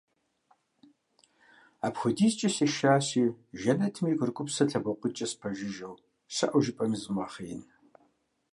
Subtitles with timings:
[1.85, 3.23] Апхуэдизкӏэ сешащи
[3.59, 5.95] Жэнэтым и курыкупсэр лъэбакъуиткӏэ спэжыжэу
[6.35, 7.61] щыӏэу жыпӏэми зызмыгъэхъеин.